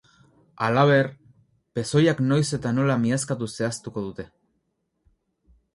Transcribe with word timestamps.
Halaber, 0.67 1.09
pezoiak 1.79 2.23
noiz 2.31 2.41
eta 2.59 2.73
nola 2.79 2.99
miazkatu 3.05 3.53
zehaztuko 3.55 4.07
dute. 4.09 4.31